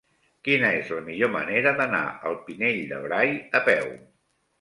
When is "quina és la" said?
0.45-1.01